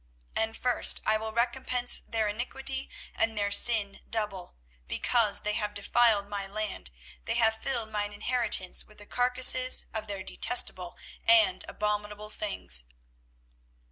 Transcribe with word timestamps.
24:016:018 0.35 0.43
And 0.43 0.57
first 0.57 1.01
I 1.05 1.17
will 1.17 1.31
recompense 1.31 1.99
their 1.99 2.27
iniquity 2.27 2.89
and 3.13 3.37
their 3.37 3.51
sin 3.51 3.99
double; 4.09 4.55
because 4.87 5.41
they 5.41 5.53
have 5.53 5.75
defiled 5.75 6.27
my 6.27 6.47
land, 6.47 6.89
they 7.25 7.35
have 7.35 7.61
filled 7.61 7.91
mine 7.91 8.11
inheritance 8.11 8.87
with 8.87 8.97
the 8.97 9.05
carcases 9.05 9.85
of 9.93 10.07
their 10.07 10.23
detestable 10.23 10.97
and 11.27 11.63
abominable 11.67 12.31
things. 12.31 12.83